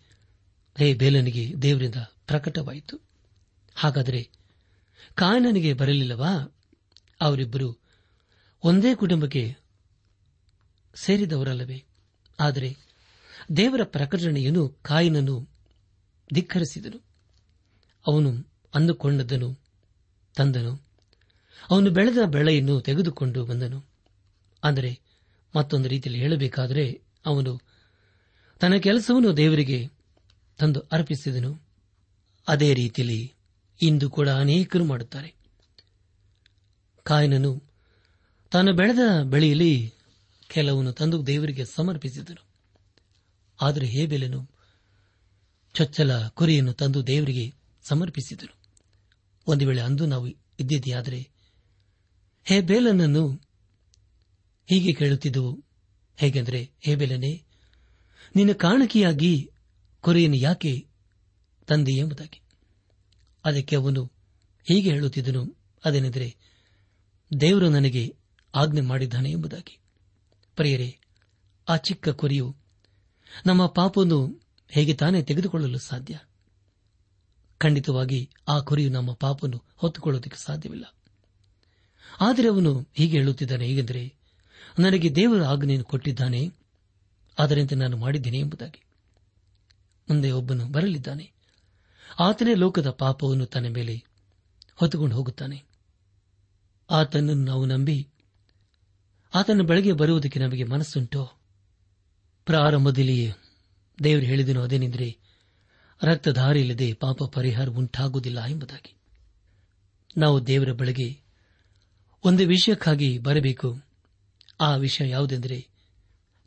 [0.77, 1.95] ಹೇ ಬೇಲನಿಗೆ ದೇವರಿಂದ
[2.27, 3.01] ಪ್ರಕಟವಾಯಿತು.
[3.75, 4.29] ಹಾಗಾದರೆ
[5.15, 6.55] ಕಾಯನನಿಗೆ ಬರಲಿಲ್ಲವಾ?
[7.21, 7.79] ಅವರಿಬ್ಬರು
[8.63, 9.55] ಒಂದೇ ಕುಟುಂಬಕ್ಕೆ
[10.95, 11.85] ಸೇರಿದವರಲ್ಲವೇ?
[12.39, 12.77] ಆದರೆ
[13.57, 15.49] ದೇವರ ಪ್ರಕಟಣೆಯನ್ನು ಕಾಯಿನನು
[16.33, 17.03] ಧಿಕ್ಕರಿಸಿದನು.
[18.07, 18.33] ಅವನು
[18.75, 19.59] ಅಂದುಕೊಂಡದ್ದನು
[20.35, 20.86] ತಂದನು.
[21.69, 23.85] ಅವನು ಬೆಳೆದ ಬೆಳೆಯನ್ನು ತೆಗೆದುಕೊಂಡು ಬಂದನು.
[24.63, 24.99] ಅಂದರೆ
[25.55, 27.61] ಮತ್ತೊಂದು ರೀತಿಯಲ್ಲಿ ಹೇಳಬೇಕಾದರೆ ಅವನು
[28.59, 29.89] ತನ್ನ ಕೆಲಸವನ್ನು ದೇವರಿಗೆ
[30.57, 31.61] ತಂದು ಅರ್ಪಿಸಿದನು.
[32.47, 33.33] ಅದೇ ರೀತಿಯಲ್ಲಿ
[33.81, 35.35] ಇಂದು ಕೂಡ ಅನೇಕರು ಮಾಡುತ್ತಾರೆ.
[37.03, 37.63] ಕಾಯನನು
[38.51, 39.93] ತಾನು ಬೆಳೆದ ಬೆಳೆಯಲ್ಲಿ
[40.47, 42.45] ಕೆಲವನ್ನು ತಂದು ದೇವರಿಗೆ ಸಮರ್ಪಿಸಿದನು.
[43.61, 44.49] ಆದರೆ ಹೇಬೆಲನು
[45.73, 47.53] ಚೊಚ್ಚಲ ಕುರಿಯನ್ನು ತಂದು ದೇವರಿಗೆ
[47.83, 48.55] ಸಮರ್ಪಿಸಿದನು.
[49.47, 50.27] ಒಂದು ವೇಳೆ ಅಂದು ನಾವು
[50.59, 51.36] ಇದ್ದಿದೆಯಾದರೆ
[52.47, 53.29] ಹೇಬೇಲನನ್ನು
[54.65, 55.63] ಹೀಗೆ ಕೇಳುತ್ತಿದ್ದವು
[56.17, 57.45] ಹೇಗೆಂದರೆ, ಹೇಬೇಲನೆ,
[58.35, 59.49] ನಿನ್ನ ಕಾಣಿಕೆಯಾಗಿ
[60.01, 60.87] ಕೊರೆಯನ್ನು ಯಾಕೆ
[61.67, 62.41] ತಂದೆ ಎಂಬುದಾಗಿ.
[63.45, 64.05] ಅದಕ್ಕೆ ಅವನು
[64.63, 66.35] ಹೀಗೆ ಹೇಳುತ್ತಿದ್ದನು, ಅದೇನೆಂದರೆ,
[67.41, 68.17] ದೇವರು ನನಗೆ
[68.55, 69.79] ಆಜ್ಞೆ ಮಾಡಿದ್ದಾನೆ ಎಂಬುದಾಗಿ.
[70.55, 70.99] ಪ್ರಿಯರೇ,
[71.69, 72.55] ಆ ಚಿಕ್ಕ ಕುರಿಯು
[73.45, 76.19] ನಮ್ಮ ಪಾಪವನ್ನು ಹೇಗೆ ತಾನೇ ತೆಗೆದುಕೊಳ್ಳಲು ಸಾಧ್ಯ?
[77.57, 80.96] ಖಂಡಿತವಾಗಿ ಆ ಕುರಿಯು ನಮ್ಮ ಪಾಪವನ್ನು ಹೊತ್ತುಕೊಳ್ಳುವುದಕ್ಕೆ ಸಾಧ್ಯವಿಲ್ಲ.
[82.21, 84.15] ಆದರೆ ಅವನು ಹೀಗೆ ಹೇಳುತ್ತಿದ್ದಾನೆ, ಹೇಗೆಂದರೆ
[84.79, 86.51] ನನಗೆ ದೇವರ ಆಜ್ಞೆಯನ್ನು ಕೊಟ್ಟಿದ್ದಾನೆ,
[87.39, 88.83] ಅದರಂತೆ ನಾನು ಮಾಡಿದ್ದೇನೆ ಎಂಬುದಾಗಿ.
[90.09, 91.31] ಮುಂದೆ ಒಬ್ಬನು ಬರಲಿದ್ದಾನೆ.
[92.19, 94.03] ಆತನೇ ಲೋಕದ ಪಾಪವನ್ನು ತನ್ನ ಮೇಲೆ
[94.75, 95.63] ಹೊತ್ತುಕೊಂಡು ಹೋಗುತ್ತಾನೆ.
[96.89, 98.07] ಆತನನ್ನು ನಾವು ನಂಬಿ
[99.33, 101.31] ಆತನ ಬೆಳಗ್ಗೆ ಬರುವುದಕ್ಕೆ ನಮಗೆ ಮನಸ್ಸುಂಟೋ?
[102.45, 103.33] ಪ್ರಾರಂಭದಲ್ಲಿಯೇ
[104.03, 105.17] ದೇವರು ಹೇಳಿದನು ಅದೇನೆಂದರೆ,
[106.03, 108.95] ರಕ್ತಧಾರಿಯಿಲ್ಲದೆ ಪಾಪ ಪರಿಹಾರ ಉಂಟಾಗುವುದಿಲ್ಲ ಎಂಬುದಾಗಿ.
[110.17, 111.26] ನಾವು ದೇವರ ಬೆಳಗ್ಗೆ
[112.23, 113.81] ಒಂದು ವಿಷಯಕ್ಕಾಗಿ ಬರಬೇಕು.
[114.61, 115.67] ಆ ವಿಷಯ ಯಾವುದೆಂದರೆ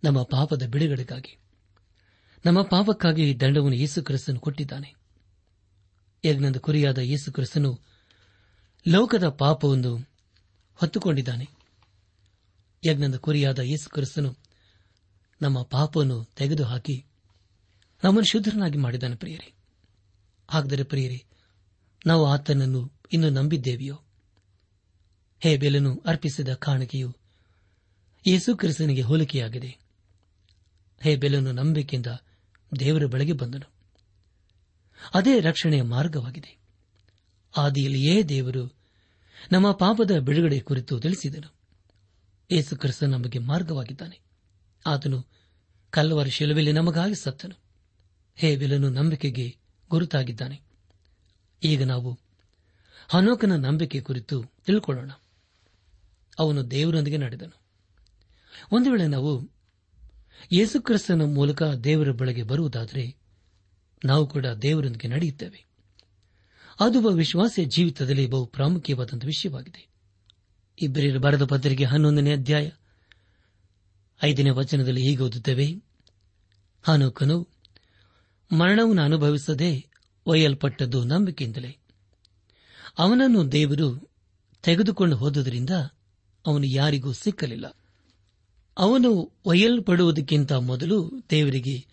[0.05, 1.37] ನಮ್ಮ ಪಾಪದ ಬಿಡುಗಡೆಗಾಗಿ.
[2.47, 4.95] ನಮ್ಮ ಪಾಪಕ್ಕಾಗಿ ದಂಡವನ್ನು ಯೇಸು ಕ್ರಿಸ್ತನು ಕೊಟ್ಟಿದ್ದಾನೆ.
[6.25, 7.81] ಯಜ್ಞದ ಕುರಿಯಾದ ಯೇಸು ಕ್ರಿಸ್ತನು
[8.89, 10.09] ಲೋಕದ ಪಾಪವನ್ನು
[10.75, 11.49] ಹೊತ್ತುಕೊಂಡಿದ್ದಾನೆ.
[12.87, 14.37] ಯಜ್ಞದ ಕುರಿಯಾದ ಯೇಸು ಕ್ರಿಸ್ತನು
[15.43, 17.07] ನಮ್ಮ ಪಾಪವನ್ನು ತೆಗೆದುಹಾಕಿ
[18.05, 19.55] ನಮ್ಮನ್ನು ಶುದ್ಧರನ್ನಾಗಿ ಮಾಡಿದ್ದಾನೆ ಪ್ರಿಯರಿ.
[20.51, 21.25] ಹಾಗಾದರೆ ಪ್ರಿಯರಿ,
[22.07, 24.03] ನಾವು ಆತನನ್ನು ಇನ್ನು ನಂಬಿದ್ದೇವೆಯೋ?
[25.41, 27.17] ಹೇ ಬೆಲನು ಅರ್ಪಿಸಿದ ಕಾಣಿಕೆಯು
[28.27, 29.79] ಯೇಸು ಕ್ರಿಸ್ತನಿಗೆ ಹೋಲಿಕೆಯಾಗಿದೆ.
[31.03, 32.07] ಹೇ ಬೆಲನು ನಂಬಿಕೆಯಿಂದ
[32.79, 33.71] ದೇವರ ಬಳಿಗೆ ಬಂದನು.
[35.15, 36.59] ಅದೇ ರಕ್ಷಣೆಯ ಮಾರ್ಗವಾಗಿದೆ.
[37.57, 38.75] ಆದಿಯಲ್ಲಿಯೇ ದೇವರು
[39.53, 41.55] ನಮ್ಮ ಪಾಪದ ಬಿಡುಗಡೆ ಕುರಿತು ತಿಳಿಸಿದನು.
[42.53, 44.21] ಯೇಸು ಕ್ರಿಸ್ತ ನಮಗೆ ಮಾರ್ಗವಾಗಿದ್ದಾನೆ.
[44.87, 45.27] ಆತನು
[45.91, 47.55] ಕಲ್ಲವರ ಶಿಲುವೆಯಲ್ಲಿ ನಮಗಾಗಿ ಸತ್ತನು.
[48.37, 49.57] ಹೇ ಬೆಲನು ನಂಬಿಕೆಗೆ
[49.91, 50.61] ಗುರುತಾಗಿದ್ದಾನೆ.
[51.63, 52.19] ಈಗ ನಾವು
[53.09, 55.11] ಹನೋಕನ ನಂಬಿಕೆ ಕುರಿತು ತಿಳ್ಕೊಳ್ಳೋಣ.
[56.41, 57.61] ಅವನು ದೇವರೊಂದಿಗೆ ನಡೆದನು.
[58.73, 59.51] ಒಂದು ವೇಳೆ ನಾವು
[60.53, 63.17] ಯೇಸುಕ್ರಿಸ್ತನ ಮೂಲಕ ದೇವರ ಬಳಗೆ ಬರುವುದಾದರೆ
[64.05, 65.67] ನಾವು ಕೂಡ ದೇವರೊಂದಿಗೆ ನಡೆಯುತ್ತೇವೆ.
[66.81, 69.89] ಅದು ಒಬ್ಬ ವಿಶ್ವಾಸಿಯ ಜೀವಿತದಲ್ಲಿ ಬಹು ಪ್ರಾಮುಖ್ಯವಾದಂಥ ವಿಷಯವಾಗಿದೆ.
[70.83, 72.71] ಇಬ್ಬರಿರ ಬರೆದ ಪತ್ರಿಕೆ ಹನ್ನೊಂದನೇ ಅಧ್ಯಾಯ
[74.25, 75.83] ಐದನೇ ವಚನದಲ್ಲಿ ಹೀಗೆ ಓದುತ್ತೇವೆ.
[76.83, 77.49] ಹಾನೋಕನು,
[78.53, 79.91] ಮರಣವನ್ನು ಅನುಭವಿಸದೆ
[80.27, 81.79] ಒಯ್ಯಲ್ಪಟ್ಟದ್ದು ನಂಬಿಕೆಯಿಂದಲೇ.
[82.99, 84.11] ಅವನನ್ನು ದೇವರು
[84.63, 85.71] ತೆಗೆದುಕೊಂಡು ಹೋದುದರಿಂದ
[86.47, 87.77] ಅವನು ಯಾರಿಗೂ ಸಿಕ್ಕಲಿಲ್ಲ.
[88.79, 91.87] ಅವನು ಒಯ್ಯಲ್ಪಡುವುದಕ್ಕಿಂತ ಮೊದಲು ದೇವರಿಗೆ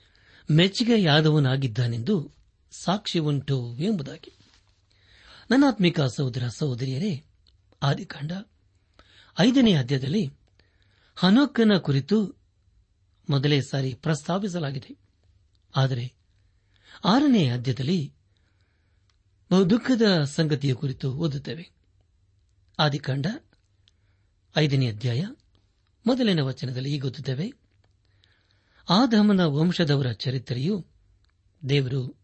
[0.52, 2.32] ಮೆಚ್ಚುಗೆಯಾದವನಾಗಿದ್ದಾನೆಂದು
[2.72, 4.34] ಸಾಕ್ಷಿ ಉಂಟು ಎಂಬುದಾಗಿ.
[5.52, 7.24] ನನ್ನಾತ್ಮಿಕ ಸಹೋದರ ಸಹೋದರಿಯರೇ,
[7.84, 8.32] ಆದಿಕಾಂಡ,
[9.40, 10.34] ಐದನೇ ಅಧ್ಯಾಯದಲ್ಲಿ
[11.16, 12.40] ಹನೋಕನ ಕುರಿತು
[13.30, 14.98] ಮೊದಲೇ ಸಾರಿ ಪ್ರಸ್ತಾಪಿಸಲಾಗಿದೆ.
[15.76, 16.14] ಆದರೆ
[17.06, 18.14] ಆರನೇ ಅಧ್ಯಾಯದಲ್ಲಿ
[19.52, 21.70] ಬಹು ದುಃಖದ ಸಂಗತಿಯ ಕುರಿತು ಓದುತ್ತೇವೆ.
[22.80, 23.26] ಆದಿಕಾಂಡ
[24.58, 25.26] ಐದನೇ ಅಧ್ಯಾಯ
[26.06, 27.54] ಮೊದಲಿನ ವಚನದಲ್ಲಿ ಈ ಗೊತ್ತಿದ್ದೇವೆ
[28.90, 30.86] ಆದಮನ ವಂಶದವರ ಚರಿತ್ರೆಯು
[31.70, 32.16] ದೇವರು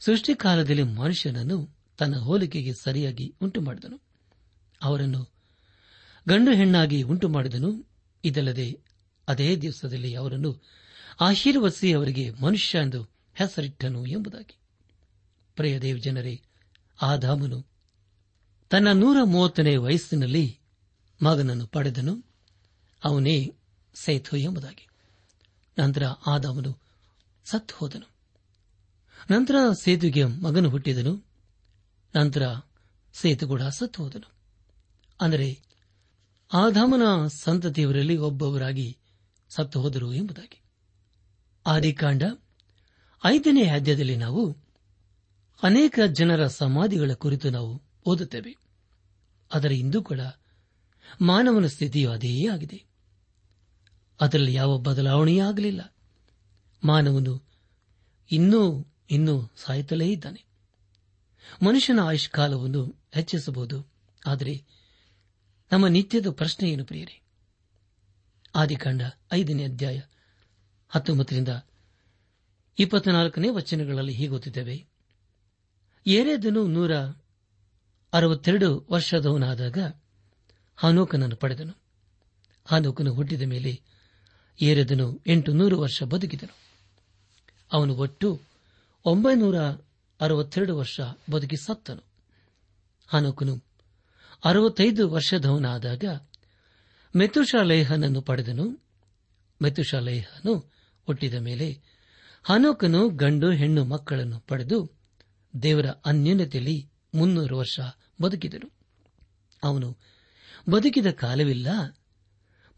[0.00, 4.00] ಸೃಷ್ಟಿಕಾಲದಲ್ಲಿ ಮನುಷ್ಯನನ್ನು ತನ್ನ ಹೋಲಿಕೆಗೆ ಸರಿಯಾಗಿ ಉಂಟು ಮಾಡಿದನು
[4.82, 5.32] ಅವರನ್ನು
[6.28, 7.84] ಗಂಡು ಹೆಣ್ಣಾಗಿ ಉಂಟು ಮಾಡಿದನು
[8.24, 8.78] ಇದಲ್ಲದೆ
[9.28, 10.62] ಅದೇ ದಿವಸದಲ್ಲಿ ಅವರನ್ನು
[11.20, 13.02] ಆಶೀರ್ವದಿಸಿ ಅವರಿಗೆ ಮನುಷ್ಯ ಎಂದು
[13.34, 14.58] ಹೆಸರಿಟ್ಟನು ಎಂಬುದಾಗಿ.
[15.56, 16.40] ಪ್ರಿಯ ದೇವ್ ಜನರೇ
[17.02, 17.66] ಆದಾಮನು
[18.70, 20.58] ತನ್ನ ನೂರ ಮೂವತ್ತನೇ ವಯಸ್ಸಿನಲ್ಲಿ
[21.24, 22.24] ಮಗನನ್ನು ಪಡೆದನು.
[23.04, 23.56] ಅವನೇ
[23.94, 24.88] ಸೇತು ಎಂಬುದಾಗಿ.
[25.78, 26.78] ನಂತರ ಆದವನು
[27.44, 28.10] ಸತ್ತು ಹೋದನು.
[29.30, 31.24] ನಂತರ ಸೇತುಗೆ ಮಗನು ಹುಟ್ಟಿದನು.
[32.16, 32.42] ನಂತರ
[33.12, 34.32] ಸೇತು ಕೂಡ ಸತ್ತು ಹೋದನು.
[35.20, 35.60] ಅಂದರೆ
[36.52, 38.98] ಆದಾಮನ ಸಂತತಿಯವರಲ್ಲಿ ಒಬ್ಬೊಬ್ಬರಾಗಿ
[39.48, 40.62] ಸತ್ತು ಹೋದರು ಎಂಬುದಾಗಿ.
[41.66, 42.22] ಆದಿಕಾಂಡ
[43.24, 44.58] ಐದನೇ ಅಧ್ಯಾಯದಲ್ಲಿ ನಾವು
[45.62, 48.56] ಅನೇಕ ಜನರ ಸಮಾಧಿಗಳ ಕುರಿತು ನಾವು ಓದುತ್ತೇವೆ.
[49.54, 50.20] ಆದರೆ ಇಂದು ಕೂಡ
[51.20, 52.84] ಮಾನವನ ಸ್ಥಿತಿಯು ಅದೇ ಆಗಿದೆ.
[54.20, 55.94] ಅದರಲ್ಲಿ ಯಾವ ಬದಲಾವಣೆಯೂ ಆಗಲಿಲ್ಲ
[56.84, 57.42] ಮಾನವನು
[58.30, 60.44] ಇನ್ನೂ ಇನ್ನೂ ಸಾಯುತ್ತಲೇ ಇದ್ದಾನೆ.
[61.62, 63.90] ಮನುಷ್ಯನ ಆಯುಷ್ಕಾಲವನ್ನು ಹೆಚ್ಚಿಸಬಹುದು.
[64.26, 64.64] ಆದರೆ
[65.72, 67.22] ನಮ್ಮ ನಿತ್ಯದ ಪ್ರಶ್ನೆ ಏನು ಪ್ರಿಯರೇ?
[68.54, 70.00] ಆದಿಕಾಂಡ ಐದನೇ ಅಧ್ಯಾಯ
[70.88, 71.48] ಹತ್ತೊಂಬತ್ತರಿಂದ
[72.78, 74.86] ಇಪ್ಪತ್ನಾಲ್ಕನೇ ವಚನಗಳಲ್ಲಿ ಹೀಗೊತ್ತಿದ್ದೇವೆ
[76.06, 76.96] ಏರೇದನು ನೂರ
[78.12, 79.78] ಅರವತ್ತೆರಡು ವರ್ಷದವನಾದಾಗ
[80.78, 81.76] ಹಾನೋಕನನ್ನು ಪಡೆದನು.
[82.64, 83.80] ಹಾನೋಕನು ಹುಟ್ಟಿದ ಮೇಲೆ
[84.62, 86.56] ಏರೆದನು ಎಂಟು ನೂರು ವರ್ಷ ಬದುಕಿದನು.
[87.72, 88.40] ಅವನು ಒಟ್ಟು
[89.04, 89.58] ಒಂಬೈನೂರ
[90.20, 92.04] ಅರವತ್ತೆರಡು ವರ್ಷ ಬದುಕಿ ಸತ್ತನು.
[93.06, 93.62] ಹಾನೋಕನು
[94.44, 96.04] ಅರವತ್ತೈದು ವರ್ಷದವನಾದಾಗ
[97.16, 98.82] ಮೆತುಶಾಲೇಹನನ್ನು ಪಡೆದನು.
[99.62, 100.54] ಮೆತುಶಾಲೇಹನು
[101.06, 101.80] ಹುಟ್ಟಿದ ಮೇಲೆ
[102.42, 104.90] ಹನೋಕನು ಗಂಡು ಹೆಣ್ಣು ಮಕ್ಕಳನ್ನು ಪಡೆದು
[105.62, 107.80] ದೇವರ ಅನ್ಯೋನ್ಯತೆಯಲ್ಲಿ ಮುನ್ನೂರು ವರ್ಷ
[108.22, 108.72] ಬದುಕಿದನು.
[109.64, 109.96] ಅವನು
[110.70, 111.68] ಬದುಕಿದ ಕಾಲವಿಲ್ಲ.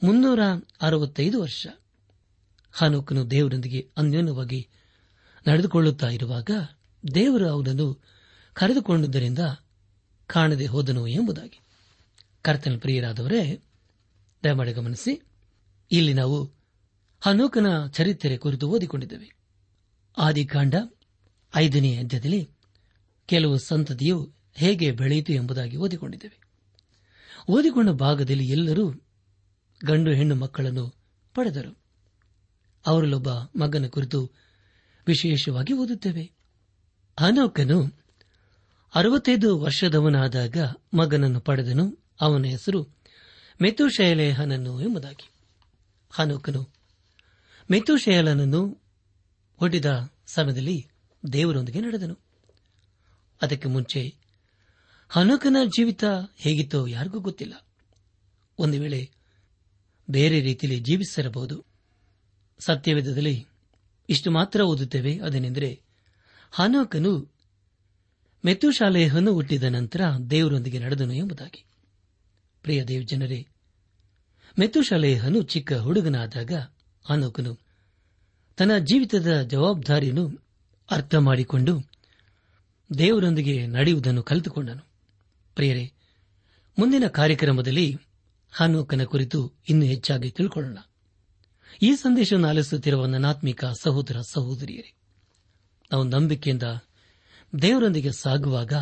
[0.02, 0.40] ಮುನ್ನೂರ
[0.80, 1.66] ಅರವತ್ತೈದು ವರ್ಷ.
[2.72, 4.68] ಹನೋಕನು ದೇವರೊಂದಿಗೆ ಅನ್ಯೋನ್ಯವಾಗಿ
[5.48, 6.50] ನಡೆದುಕೊಳ್ಳುತ್ತಾ ಇರುವಾಗ
[7.14, 8.02] ದೇವರು ಅವನನ್ನು
[8.52, 9.38] ಕರೆದುಕೊಂಡುದರಿಂದ
[10.26, 11.60] ಕಾಣದೆ ಹೋದನು ಎಂಬುದಾಗಿ.
[12.42, 13.62] ಕರ್ತನ ಪ್ರಿಯರಾದವರೇ,
[14.44, 15.22] ದಯಮಾಡಿ ಗಮನಿಸಿ,
[15.90, 16.52] ಇಲ್ಲಿ ನಾವು
[17.20, 19.34] ಹನೋಕನ ಚರಿತ್ರೆ ಕುರಿತು ಓದಿಕೊಂಡಿದ್ದೇವೆ.
[20.18, 20.74] ಆದಿಕಾಂಡ
[21.56, 22.48] ಐದನೇ ಅಧ್ಯದಲ್ಲಿ
[23.26, 26.49] ಕೆಲವು ಸಂತತಿಯು ಹೇಗೆ ಬೆಳೆಯಿತು ಎಂಬುದಾಗಿ ಓದಿಕೊಂಡಿದ್ದೇವೆ.
[27.48, 28.90] ಓದಿಕೊಂಡ ಭಾಗದಲ್ಲಿ ಎಲ್ಲರೂ
[29.87, 30.94] ಗಂಡು ಹೆಣ್ಣು ಮಕ್ಕಳನ್ನು
[31.35, 31.79] ಪಡೆದರು.
[32.87, 34.31] ಅವರಲ್ಲೊಬ್ಬ ಮಗನ ಕುರಿತು
[35.07, 36.33] ವಿಶೇಷವಾಗಿ ಓದುತ್ತೇವೆ.
[37.18, 38.00] ಅನೋಕನು
[38.94, 40.57] ಅರವತ್ತೈದು ವರ್ಷದವನಾದಾಗ
[40.94, 42.05] ಮಗನನ್ನು ಪಡೆದನು.
[42.20, 42.83] ಅವನ ಹೆಸರು
[43.62, 45.31] ಮೆತುಶೈಲೇಹನನ್ನು ಎಂಬುದಾಗಿ.
[46.11, 46.74] ಹನೋಕನು
[47.70, 48.83] ಮೆತುಶೈಲನನ್ನು
[49.57, 50.88] ಹುಟ್ಟಿದ ಸಮಯದಲ್ಲಿ
[51.33, 52.18] ದೇವರೊಂದಿಗೆ ನಡೆದನು.
[53.42, 54.19] ಅದಕ್ಕೆ ಮುಂಚೆ
[55.12, 56.04] ಹನೋಕನ ಜೀವಿತ
[56.36, 57.66] ಹೇಗಿತ್ತೋ ಯಾರಿಗೂ ಗೊತ್ತಿಲ್ಲ.
[58.58, 59.10] ಒಂದು ವೇಳೆ
[60.10, 61.64] ಬೇರೆ ರೀತಿಯಲ್ಲಿ ಜೀವಿಸಿರಬಹುದು.
[62.58, 63.46] ಸತ್ಯವೇದದಲ್ಲಿ
[64.08, 65.18] ಇಷ್ಟು ಮಾತ್ರ ಓದುತ್ತೇವೆ.
[65.18, 65.80] ಅದೇನೆಂದರೆ,
[66.50, 67.34] ಹನೋಕನು
[68.44, 71.64] ಮೆತ್ತುಶಾಲೆಯನ್ನು ಹುಟ್ಟಿದ ನಂತರ ದೇವರೊಂದಿಗೆ ನಡೆದನು ಎಂಬುದಾಗಿ.
[72.62, 73.46] ಪ್ರಿಯ ದೇವ್ ಜನರೇ
[74.58, 76.52] ಮೆತುಶಾಲೆಯನು ಚಿಕ್ಕ ಹುಡುಗನಾದಾಗ
[77.04, 77.58] ಹನೋಕನು
[78.56, 80.44] ತನ್ನ ಜೀವಿತದ ಜವಾಬ್ದಾರಿಯನ್ನು
[80.90, 81.80] ಅರ್ಥ ಮಾಡಿಕೊಂಡು
[82.98, 84.89] ದೇವರೊಂದಿಗೆ ನಡೆಯುವುದನ್ನು ಕಲಿತುಕೊಂಡನು.
[85.60, 85.92] ಪ್ರಿಯರೇ,
[86.78, 87.96] ಮುಂದಿನ ಕಾರ್ಯಕ್ರಮದಲ್ಲಿ
[88.52, 90.78] ಹನೋಕನ ಕುರಿತು ಇನ್ನೂ ಹೆಚ್ಚಾಗಿ ತಿಳ್ಕೊಳ್ಳೋಣ.
[91.82, 94.94] ಈ ಸಂದೇಶವನ್ನು ಆಲಿಸುತ್ತಿರುವ ನನಾತ್ಮಿಕ ಸಹೋದರ ಸಹೋದರಿಯರೇ,
[95.92, 96.62] ನಾವು ನಂಬಿಕೆಯಿಂದ
[97.62, 98.72] ದೇವರೊಂದಿಗೆ ಸಾಗುವಾಗ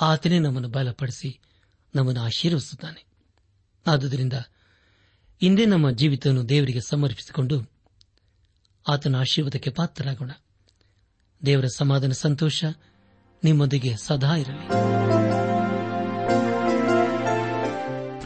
[0.00, 1.40] ಆತನೇ ನಮ್ಮನ್ನು ಬಲಪಡಿಸಿ
[1.94, 3.04] ನಮ್ಮನ್ನು ಆಶೀರ್ವಿಸುತ್ತಾನೆ
[3.86, 4.32] ಆದುದರಿಂದ
[5.42, 7.70] ಇಂದೇ ನಮ್ಮ ಜೀವಿತವನ್ನು ದೇವರಿಗೆ ಸಮರ್ಪಿಸಿಕೊಂಡು
[8.88, 10.30] ಆತನ ಆಶೀರ್ವಾದಕ್ಕೆ ಪಾತ್ರರಾಗೋಣ.
[11.46, 12.64] ದೇವರ ಸಮಾಧಾನ, ಸಂತೋಷ
[13.44, 15.19] ನಿಮ್ಮೊಂದಿಗೆ ಸದಾ ಇರಲಿ.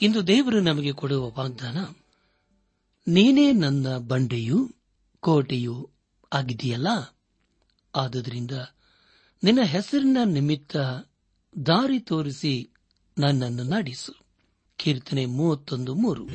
[0.00, 1.78] ಇಂದು ದೇವರು ನಮಗೆ ಕೊಡುವ ವಾಗ್ದಾನ,
[3.08, 4.68] ನೀನೇ ನನ್ನ ಬಂಡೆಯೂ
[5.20, 5.88] ಕೋಟೆಯೂ
[6.32, 6.86] ಆಗಿದೆಯಲ್ಲ
[7.96, 8.50] ಆದುದರಿಂದ
[9.44, 10.76] ನಿನ್ನ ಹೆಸರಿನ ನಿಮಿತ್ತ
[11.66, 12.70] ದಾರಿ ತೋರಿಸಿ
[13.18, 14.12] ನನ್ನನ್ನು ನಡೆಸು.
[14.76, 16.26] ಕೀರ್ತನೆ ಮೂವತ್ತೊಂದು ಮೂರು.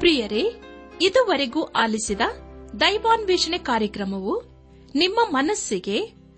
[0.00, 0.42] ಪ್ರಿಯರೇ,
[1.02, 2.20] ಇದುವರೆಗೂ ಆಲಿಸಿದ
[2.80, 4.42] ದೈವಾನ್ವೇಷಣೆ ಕಾರ್ಯಕ್ರಮವು
[4.94, 6.19] ನಿಮ್ಮ ಮನಸ್ಸಿಗೆ